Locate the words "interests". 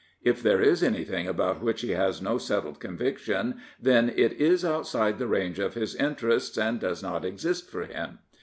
5.95-6.57